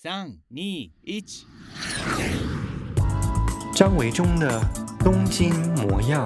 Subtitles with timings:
[0.00, 1.44] 三、二、一。
[3.74, 4.64] 张维中的
[5.00, 6.24] 东京模样。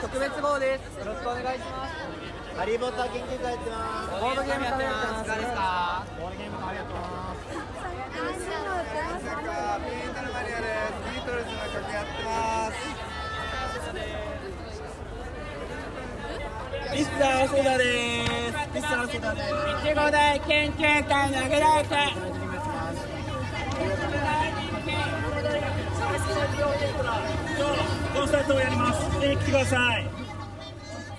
[0.00, 0.98] 特别号です。
[0.98, 1.92] よろしくお愿いします。
[2.56, 4.20] ハリー・ポッター研究会やってます。
[4.20, 4.90] ボードゲームやってま
[5.22, 5.24] す。
[5.24, 6.06] いかがですか。
[6.18, 6.56] ボードゲーム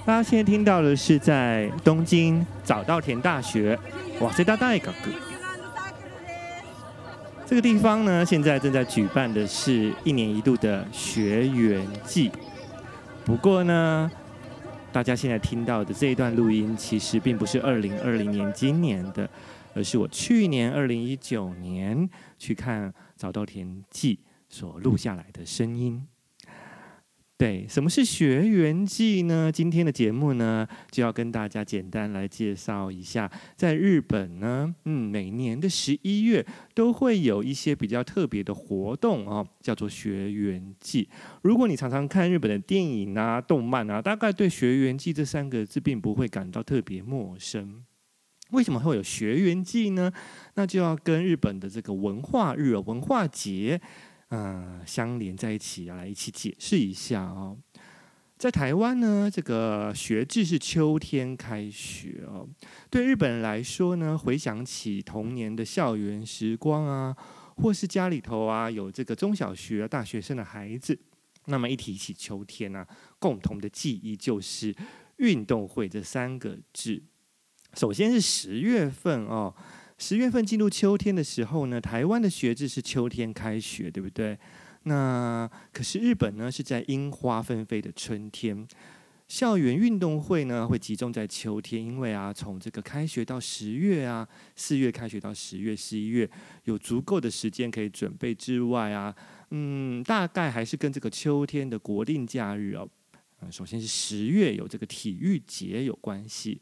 [0.04, 3.78] 大家现在听到的是在东京早稻田大学
[4.20, 4.92] 哇塞大大一个
[7.46, 12.32] 这个地方呢现在正在举办的是一年一度的学员季
[13.24, 14.10] 不过呢
[14.92, 19.30] 大家现在听到的这一段录音，其实并不是二零二零年今年的，
[19.74, 24.20] 而是我去年二零一九年去看早稻田记
[24.50, 26.06] 所录下来的声音。
[27.42, 29.52] 对，什么是学园祭呢？
[29.52, 33.28] 今天的节目呢，就要跟大家简单来介绍一下。
[33.56, 41.10] 在日本呢，嗯，每年的十一月都会有一些比较特别的活动哦，叫做学园祭。
[41.42, 47.84] 如果你常常看日本的电影啊、动漫啊，大概对学园祭这三个字并不会感到特别陌生。
[48.52, 50.12] 为什么会有学园祭呢？
[50.54, 53.82] 那就要跟日本的这个文化日、文化节。
[54.32, 57.58] 嗯，相连在一起啊，来一起解释一下哦。
[58.38, 62.48] 在台湾呢，这个学制是秋天开学哦。
[62.90, 67.16] 对日本人来说呢，回想起童年的校园时光啊，
[67.58, 70.98] 或是家里头啊有这个中小学、大学生的孩子，
[71.48, 72.88] 那么一提起秋天啊，
[73.20, 74.74] 共同的记忆就是
[75.18, 77.04] 运动会这三个字。
[77.74, 79.54] 首先是十月份哦。
[80.02, 84.36] 十月份进入秋天的时候呢，台湾的学制是秋天开学，对不对？
[84.86, 88.68] 那可是日本呢，是在樱花纷飞的春天。
[89.28, 96.28] 校园运动会呢，会集中在秋天，因为啊，从这个开学到十月啊，四月开学到十月、十一月，
[96.64, 99.16] 有足够的时间可以准备之外啊，
[99.52, 102.90] 嗯，大概还是跟这个秋天的国定假日哦，
[103.52, 106.60] 首先是十月有这个体育节有关系。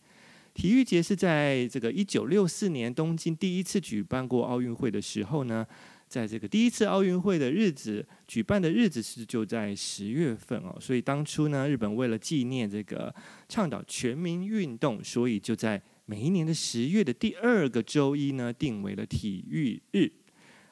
[0.59, 5.65] 体育节是在这个一九六四年东京第一次举办过奥运会的时候呢，
[6.05, 13.15] 在这个第一次奥运会的日子举办的日子是就在十月份哦，所以当初呢，日本为了纪念这个
[13.47, 20.11] 倡导全民运动，所以就在每一年的十月的第二个周一呢，定为了体育日，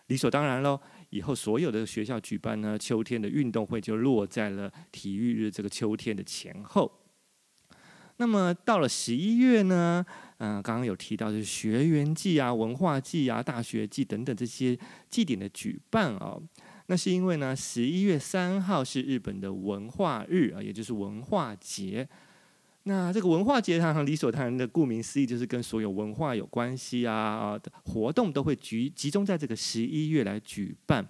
[0.07, 0.77] 理所当然喽。
[1.11, 6.91] 以后所有的学校举办呢，秋天的运动会就落在了体育日这个秋天的前后。
[8.17, 10.05] 那么到了十一月呢，
[10.39, 14.77] 嗯、刚刚有提到就是学园祭啊、文化祭啊、大学祭等等这些
[15.09, 16.41] 祭典的举办哦。
[16.87, 22.07] 那是因为呢，十一月三号是日本的文化日啊，也就是文化节。
[22.83, 31.05] 那这个文化节，它理所当然的，顾名思义，就是跟所有文化有关系啊活动都会集集中在这个十一月来举办。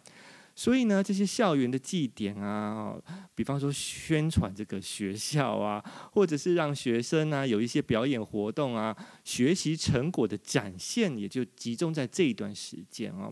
[0.58, 3.00] 所以呢，这些校园的祭典啊，
[3.36, 5.80] 比方说宣传这个学校啊，
[6.12, 13.32] 或者是让学生啊有一些表演活动啊，学习成果的展现，也就集中在这一段时间哦。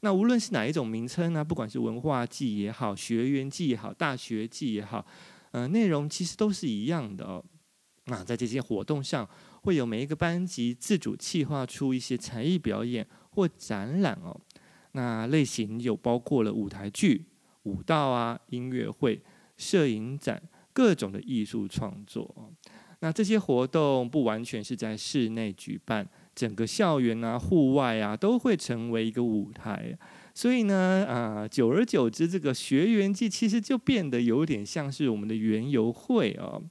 [0.00, 5.04] 那无论是哪一种名称呢，不管是文化祭也好，学园祭也好，大学祭也好，
[5.50, 7.44] 呃，内容其实都是一样的哦。
[8.06, 9.28] 那在这些活动上，
[9.60, 14.40] 会有每一个班级自主企划出一些才艺表演或展览哦。
[14.92, 17.24] 那类型有包括了舞台剧、
[17.64, 19.20] 舞蹈啊、音乐会、
[19.56, 20.42] 摄影展，
[20.72, 22.52] 各种的艺术创作。
[23.00, 29.98] 那这些活动不完全是在室内举办，整个校园啊、户外啊都会成为一个舞台。
[30.34, 36.62] 所以呢，啊，久而久之，这个学园祭其实就变得有点像是我们的园游会哦。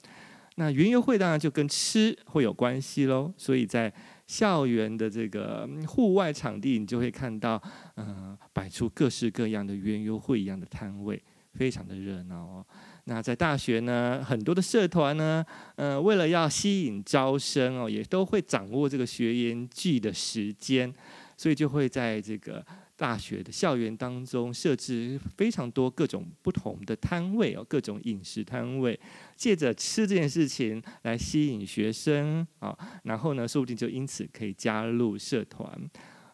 [0.55, 3.93] 那园游会当然就跟吃会有关系喽，所以在
[4.31, 7.61] 校园的这个户外场地，你就会看到，
[7.97, 11.21] 嗯、摆出各式各样的园游会一样的摊位，
[11.55, 12.65] 非常的热闹哦。
[13.03, 15.45] 那在大学呢，很多的社团呢，
[15.75, 20.93] 嗯，为了要吸引招生哦，也都会掌握这个学园祭的时间，
[21.35, 22.65] 所以就会在这个。
[23.01, 28.99] 大学的校园当中设置非常多各种不同的摊位哦，各种饮食摊位，
[29.35, 35.67] 借着吃这件事情来吸引学生啊，然后呢，说不定就因此可以加入社团。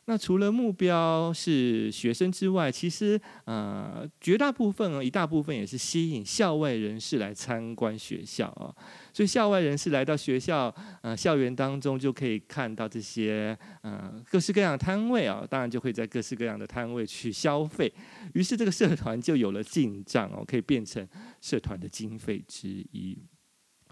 [0.09, 8.73] 那除了目标是学生之外，其实呃绝大部分，一大部分也是吸引校外人士来参观学校啊。
[9.11, 17.93] 所以校外人士来到学校呃校园当中，就可以看到这些呃各式各样的摊位啊，当然就会在各式各样的摊位去消费。
[18.33, 21.05] 于是这个社团就有了进账哦，可以变成
[21.41, 23.17] 社团的经费之一。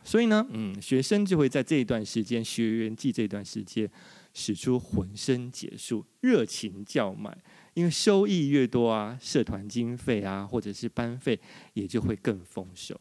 [0.01, 3.89] 所以呢，嗯，学生就会在这一段时间，学员季这段时间，
[4.35, 7.35] 使出浑身解数，热情叫卖。
[7.73, 11.39] 因为收益越多啊，社团经费啊，或者是班费，
[11.73, 12.95] 也就会更丰收。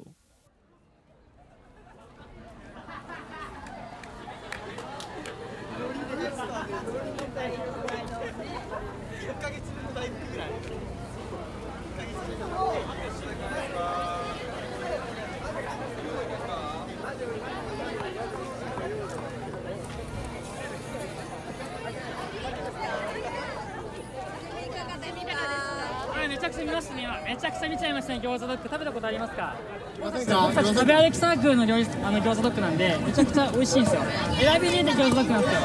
[26.65, 28.15] めちゃくちゃ见ちゃいました。
[28.15, 28.93] ね饺子ドッグ食べた。
[28.95, 29.57] ことありますか
[30.01, 30.21] 仆た。
[30.63, 34.03] ち食べ歩きサークルの饺子あの饺子ドッグなんでめちゃくちゃ美味しいんですよ
[34.41, 35.61] 选びに出て饺子ドッグなんですよ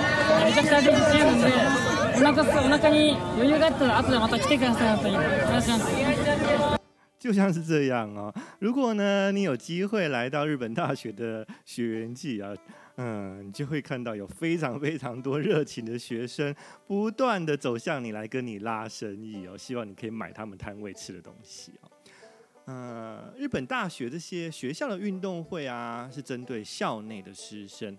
[0.45, 1.47] めちゃくちゃ味自信あるんで
[2.15, 3.87] お腹すお腹に余裕があった。
[3.87, 4.39] ら后でまた。
[4.39, 6.79] 来てください本当にお愿いします
[7.19, 12.53] 就像是这样哦，如果呢你有机会来到日本大学的学员季啊。
[13.01, 16.53] 嗯，你就会看到有非常非常多热情的学生，
[16.85, 21.89] 不断的走向你来跟你拉生意哦，希望你可以买他们摊位吃的东西哦。
[22.65, 27.97] 嗯，日本大学这些学校的运动会啊，是针对校内的师生，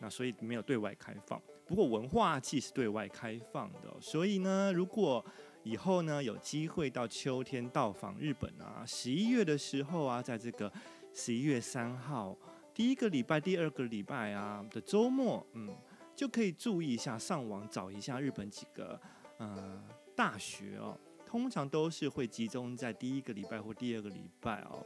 [0.00, 1.40] 那所以没有对外开放。
[1.64, 5.24] 不过文化季是对外开放的，所以呢，如果
[5.62, 10.72] 以后呢有机会到秋天到访日本啊，十一月的时候啊，在这个
[11.14, 12.36] 十一月三号。
[12.80, 15.68] 第一个礼拜、第二个礼拜啊的周末，嗯，
[16.16, 18.98] 就可以注意一下，上网找一下日本几个
[19.36, 19.84] 呃
[20.16, 24.82] 大学哦，通常都是会集中在第一个礼拜或第二个礼拜哦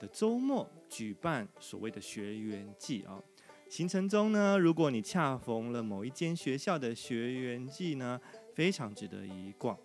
[0.00, 3.22] 的周末举办所谓的学员季哦。
[3.70, 8.20] 行程中呢，如果你恰逢了某一间学校的学员季呢，
[8.52, 9.78] 非常值得一逛。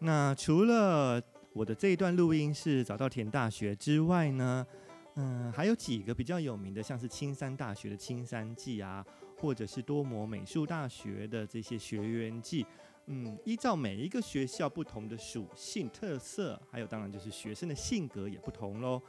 [0.00, 4.66] 那除了我的这一段录音是早稻田大学之外呢，
[5.14, 9.04] 嗯，还有几个比较有名的，像是青山大学的青山季啊，
[9.36, 12.64] 或者是多摩美术大学的这些学员季。
[13.06, 19.02] 嗯，依照每一个学校不同的属性特色，还有当然就是学生的性格也不同喽。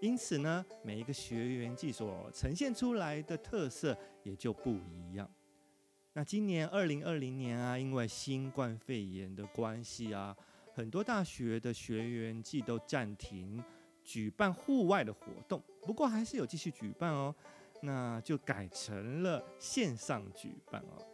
[0.00, 5.30] 因此呢，每一个学员季所呈现出来的特色也就不一样。
[6.14, 10.34] 那今年二零二零年啊，因为新冠肺炎的关系啊，
[10.74, 13.62] 很多大学的学员季都暂停。
[14.06, 17.34] 举办户外的活动，不过还是有继续举办哦。
[17.82, 21.04] 那就改成了线上举办哦。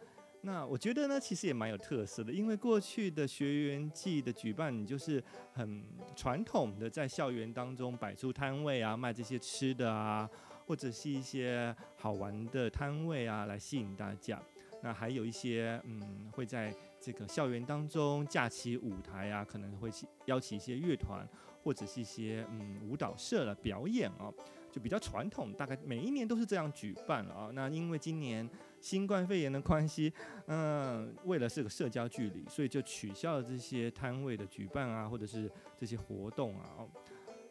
[0.43, 5.21] 那我觉得呢，其实也蛮有特色的，因为过去的学员季的举办，你就是
[5.53, 5.83] 很
[6.15, 10.29] 传统的在校园当中摆出摊位啊，卖这些吃的啊，
[10.65, 14.41] 或者是一些好玩的摊位啊，来吸引大家。
[14.81, 19.89] 那还有一些嗯，会在这个校园当中架起舞台啊，可能会
[20.25, 21.27] 邀请一些乐团。
[21.63, 24.31] 或者是一些嗯舞蹈社的表演啊，
[24.71, 27.51] 就比较传统，大概每一年都是这样举办了啊。
[27.53, 28.47] 那因为今年
[28.81, 30.11] 新冠肺炎的关系，
[30.47, 36.69] 嗯，为了这个社交距离，所以就取消了这些摊位的举办啊，或者是这些活动啊。
[36.77, 36.89] 哦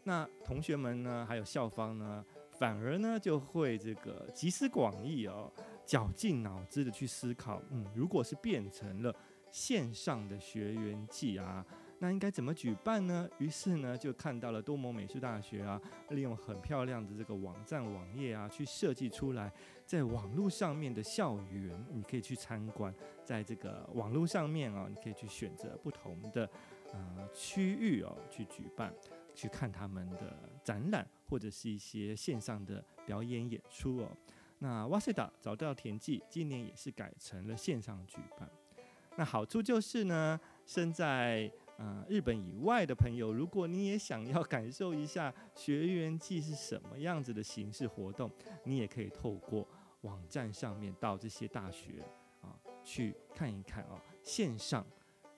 [0.04, 2.24] 那同学们呢，还有校方呢，
[2.58, 5.48] 反而呢就会这个集思广益哦，
[5.86, 9.14] 绞尽脑汁的去思考，嗯，如果是变成了
[9.52, 11.64] 线上的学员季啊。
[12.02, 13.30] 那应该怎么举办呢？
[13.38, 19.52] 于是呢，就看到了多摩美术大学啊，利用很漂亮的这个网站网页啊，去设计出来，
[19.86, 22.92] 在网络上面的校园，你可以去参观。
[23.24, 26.50] 在这个网络上面啊，你可以去选择不同的
[26.92, 28.92] 呃区域哦，去举办，
[29.32, 34.08] 去看他们的展览或者是一些线上的表演演出哦。
[34.58, 38.50] 那哇塞达早稻田季今年也是改成了线上举办。
[39.14, 41.48] 那好处就是呢，身在
[41.82, 48.30] 呃，日本以外的朋友，如果你也想要感受一下学员季是什么样子的形式活动，
[48.62, 49.66] 你也可以透过
[50.02, 52.00] 网站上面到这些大学
[52.40, 54.86] 啊去看一看啊，线上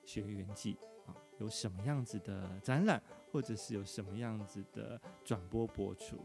[0.05, 6.19] 学员季啊有什么样子的展览，或者是有什么样子的转播播出。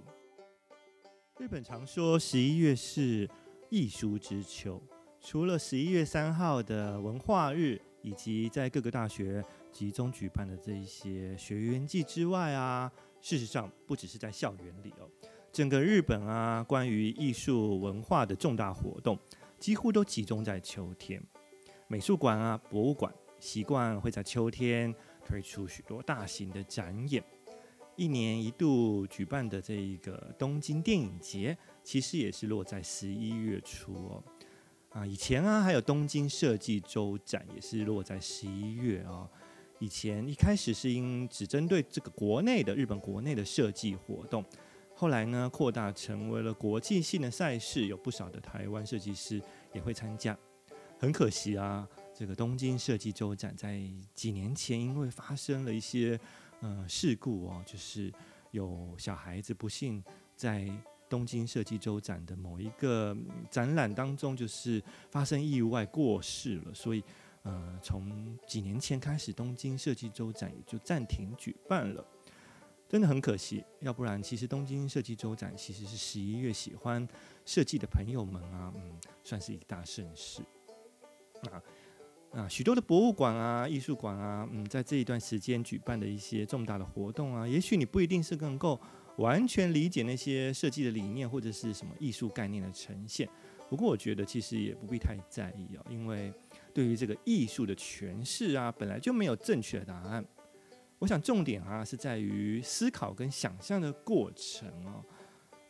[1.37, 3.25] 日本常说十一月是
[3.69, 4.83] 艺术之秋，
[5.21, 9.43] 除了十一月三号的文化日，以及在各个大学。
[9.71, 12.91] 集中举办的这一些学员季之外啊，
[13.21, 15.07] 事实上不只是在校园里哦，
[15.51, 19.17] 整个日本啊，关于艺术文化的重大活动，
[19.59, 21.21] 几乎都集中在秋天。
[21.87, 27.23] 美术馆啊、博物馆习惯会在秋天推出许多大型的展演。
[27.95, 34.23] 一年一度举办的这一个东京电影节，其实也是落在十一月初哦。
[34.89, 39.29] 啊，以前啊还有东京设计周展，也是落在十一月哦。
[39.77, 44.43] 以前一开始是因只针对这个国内的日本国内的设计活动，
[44.95, 49.41] 后来呢扩大成为了国际性的赛事，有不少的台湾设计师
[49.73, 50.37] 也会参加。
[50.97, 53.79] 很可惜啊，这个东京设计周展在
[54.13, 56.19] 几年前因为发生了一些
[56.59, 58.11] 呃事故哦，就是
[58.51, 60.03] 有小孩子不幸
[60.35, 60.69] 在
[61.09, 63.17] 东京设计周展的某一个
[63.49, 67.03] 展览当中，就是发生意外过世了，所以。
[67.43, 72.05] 呃，从几年前开始，东京设计周展也就暂停举办了，
[72.89, 73.63] 真的很可惜。
[73.79, 77.07] 要不然，其实东京设计周展其实是十一月喜欢
[77.45, 80.41] 设计的朋友们啊，嗯，算是一大盛事。
[81.49, 81.63] 啊
[82.33, 88.79] 啊，许多的博物馆啊、艺术馆啊，嗯，在这一段时间举办的一些重大的活动啊，也许你不一定是能够
[89.19, 93.29] 完全理解那些设计的理念或者是什么艺术概念的呈现。
[93.69, 96.33] 不过，我觉得其实也不必太在意哦，因为。
[96.71, 100.23] 对于这个艺术的诠释啊，本来就没有正确的答案。
[100.99, 105.03] 我想重点啊是在于思考跟想象的过程哦。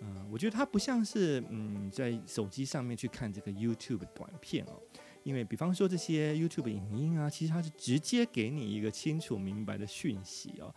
[0.01, 4.79] 嗯，我觉得它不像是嗯在手机上面去看这个 YouTube 短片哦，
[5.23, 10.71] 因为比方说这些 YouTube 影音啊，其实它是直接给你一个清楚明白的讯息哦。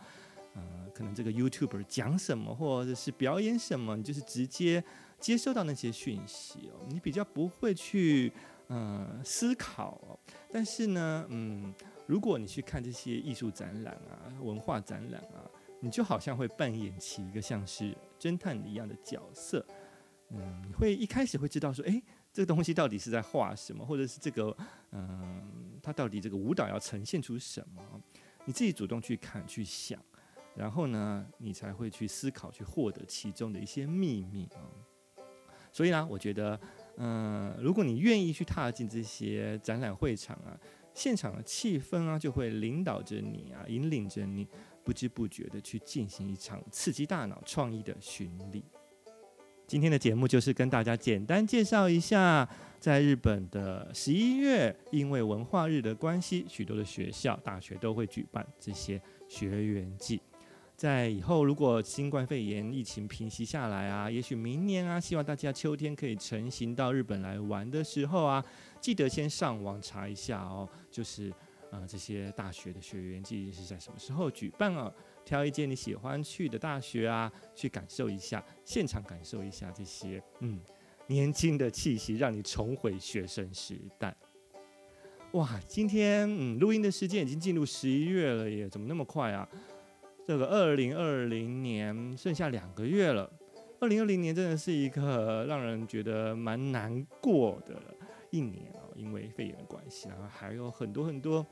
[0.55, 4.83] 嗯，可能这个 YouTuber 讲什么或者是表演什么，你就是直接
[5.19, 8.31] 接收到那些讯息哦，你比较不会去。
[8.69, 10.17] 嗯，思考哦，
[10.49, 11.71] 但是呢，嗯，
[12.07, 15.43] 如果你去看这些艺术展览啊、文化展览啊，
[15.81, 19.63] 你就好像会扮演起一个像是侦探一样的角色，
[20.29, 24.55] 嗯，你会一开始会知道说，哎，这个东西到底是在画什么，或者是这个，
[24.91, 27.83] 嗯，它到底这个舞蹈要呈现出什么？
[28.45, 29.99] 你自己主动去看、去想，
[30.55, 34.61] 然后呢，你才会去思考、去获得其中的一些秘密啊。
[35.71, 36.59] 所以呢，我觉得。
[36.97, 40.55] 嗯，如果你愿意去踏进这些展览会场啊，
[40.93, 44.47] 现场的气氛啊，就会领导着你啊，引领着你，
[44.83, 48.63] 不知不觉的去进行一场刺激大脑创意的巡礼。
[49.65, 52.47] 今天的节目就是跟大家简单介绍一下，
[52.79, 60.21] 在日本的十一月，因为文化日的关系，许多的学校、大学都会举办这些学园祭。
[60.75, 68.43] 在以后，如果新冠肺炎疫情平息下来啊，也许明年啊，希望大家秋天可以成行到日本来玩的时候啊，
[68.81, 71.31] 记得先上网查一下哦，就是
[71.71, 74.91] 呃这些大学的学园祭是在什么时候举办啊？
[75.23, 80.59] 挑一间你喜欢去的大学啊，去感受一下，现场感受一下这些嗯
[81.07, 84.13] 年轻的气息，让你重回学生时代。
[85.31, 89.47] 哇，今天嗯录音的时间已经进入十一月了耶，怎么那么快啊？
[90.25, 93.29] 这个二零二零年剩下两个月了，
[93.79, 97.75] 二零二零年真的是一个让人觉得蛮难过的
[98.29, 101.45] 一年哦，因为肺炎的关系，然后还有很多很多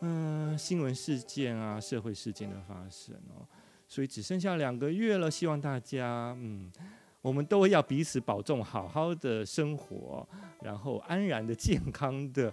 [0.00, 3.46] 嗯新闻事件啊、社会事件的发生哦，
[3.86, 6.72] 所以只剩下两个月了，希望大家嗯，
[7.20, 10.26] 我们都要彼此保重，好好的生活，
[10.62, 12.52] 然后安然的、健康的。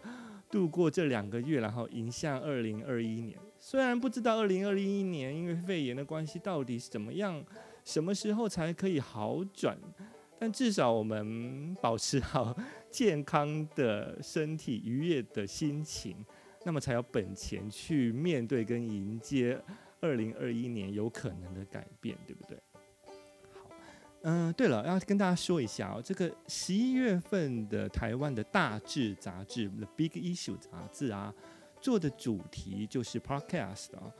[0.52, 3.38] 度过这两个月，然后迎向二零二一年。
[3.68, 7.44] 虽然不知道二零二一年因为肺炎的关系到底是怎么样，
[7.84, 9.76] 什么时候才可以好转，
[10.38, 12.56] 但至少我们保持好
[12.92, 16.16] 健康的身体、愉悦的心情，
[16.64, 19.60] 那么才有本钱去面对跟迎接
[20.00, 22.56] 二零二一年有可能的改变，对不对？
[23.52, 23.72] 好
[24.22, 31.34] 嗯，对了，要跟大家说一下哦，这个十一月份的台湾的大志杂志《The Big Issue》杂志啊，
[31.86, 34.12] 做的主题就是 Podcast 啊。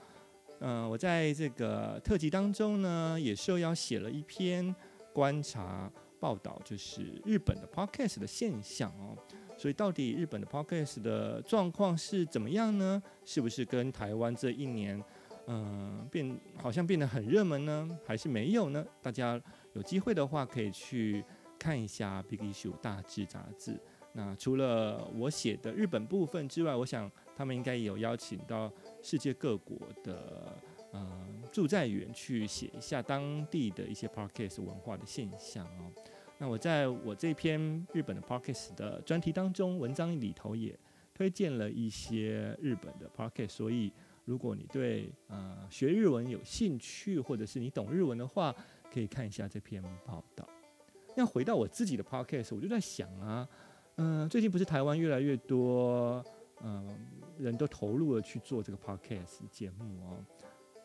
[0.60, 4.74] 嗯，我在这个特辑当中呢，也受邀写了一篇
[5.12, 9.18] 观察报道，就是日本的 Podcast 的现象哦。
[9.58, 13.02] 所以，到底日本的 Podcast 的状况是怎么样呢？
[13.26, 15.04] 是不是跟台湾这一年？
[15.48, 18.86] 嗯，变好像变得很热门呢，还是没有呢？
[19.02, 19.42] 大家
[19.74, 21.26] 有机会的话，可以去
[21.58, 23.76] 看一下《Big Issue》大志杂志。
[24.14, 30.58] 那除了我写的日本部分之外，我想他们应该也有邀请到世界各国的
[30.94, 35.92] 嗯驻在员去写一下当地的一些 Podcast 文化的现象哦。
[36.38, 40.78] 那我在我这篇日本的 Podcast 的专题当中，文章里头也
[41.14, 43.92] 推荐了一些日本的 Podcast，所以。
[44.26, 48.52] 如果你对呃学日文有兴趣，或者是你懂日文的话，
[48.92, 50.44] 可以看一下这篇报道。
[51.16, 53.48] 那回到我自己的 podcast，我就在想啊，
[53.98, 56.26] 嗯、最近不是台湾越来越多
[56.64, 56.90] 嗯、
[57.38, 60.18] 人都投入了去做这个 podcast 节目哦。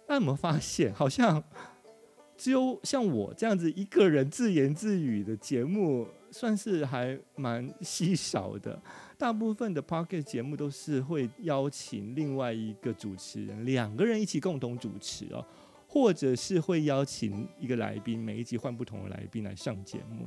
[0.08, 1.42] 那有没有发现，好像
[2.36, 8.80] 只有像我这样子一个人自言自语的节目，算是还蛮稀少的。
[9.16, 15.44] 大部分的 podcast 节目都是会邀请另外一个主持人，两个人一起共同主持哦。
[15.92, 20.24] 或者是会邀请一个来宾，每一集换不同的来宾来上节目，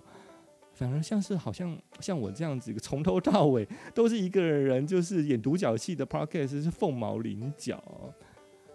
[0.73, 7.81] 反而像是好像像我这样子，从头到尾都是一个人，就是演独角戏的 podcast 是凤毛麟角，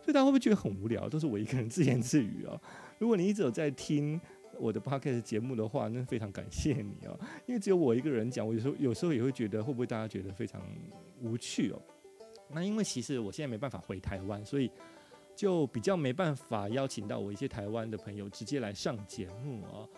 [0.01, 1.09] 所以大家会不会觉得很无聊？
[1.09, 2.61] 都是我一个人自言自语哦。
[2.99, 4.21] 如果你一直有在听
[4.59, 10.63] 我的 podcast 节目的话，那非常感谢你哦，因为只有我一个人讲，我有时候有时候也会觉得会不会大家觉得非常
[11.21, 11.83] 无趣哦？
[12.51, 14.71] 那因为其实我现在没办法回台湾，所以。
[15.37, 19.89] 就比较没办法邀请到我一些台湾的朋友直接来上节目哦。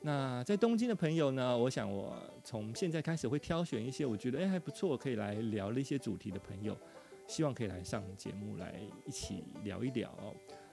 [0.00, 6.76] 那在东京的朋友呢，我想我从现在开始会挑选一些我觉得诶还不错可以来聊的一些主题的朋友，
[7.26, 10.12] 希望可以来上节目来一起聊一聊。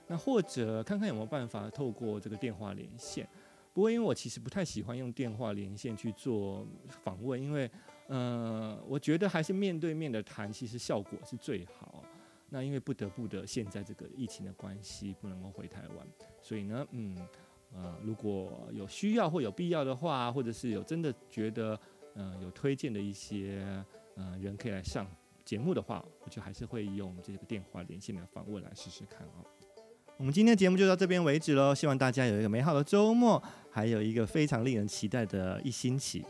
[0.06, 3.28] 那或者看看有没有办法透过这个电话连线。
[3.74, 7.70] 不过因为我其实不太喜欢用电话连线去做访问，因为
[8.06, 12.02] 呃，我觉得还是面对面的谈，其实效果是最好。
[12.48, 16.06] 那因为不得不的，现在这个疫情的关系，不能够回台湾，
[16.40, 17.14] 所以呢，嗯，
[17.76, 21.78] 呃，如果有需要或有必要的话，或者是有真的觉得，
[22.14, 23.62] 呃，有推荐的一些
[24.14, 25.06] 呃人可以来上
[25.44, 29.44] 节目的话，我就还是会用这个电话连线的访问来试试看哦。
[30.16, 36.24] 我们今天的节目就到这边为止喽，希望大家有一个美好的周末，还有一个非常令人期待的一星期，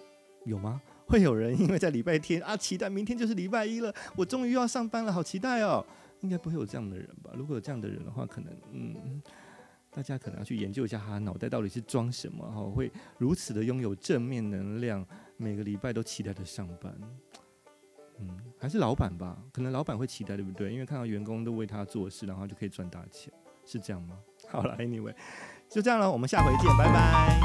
[0.44, 0.82] 有吗？
[1.06, 5.86] 会有人因为在礼拜天啊，期待明天就是礼拜一了，我终于要上班了，好期待哦。
[6.22, 7.30] 应该不会有这样的人吧？
[7.34, 9.22] 如果有这样的人的话，可能嗯，
[9.96, 15.02] 大家可能要去研究一下他脑袋到底是装什么哈，会如此的拥有正面能量，
[15.38, 16.94] 每个礼拜都期待着上班。
[18.18, 19.42] 嗯，还是老板吧？
[19.50, 20.70] 可能老板会期待，对不对？
[20.70, 23.32] 因为看到员工都为他做事，然后就可以赚大钱，
[23.64, 24.18] 是这样吗？
[24.50, 25.14] 好了，Anyway，
[25.70, 27.40] 就这样了，我们下回见，拜拜。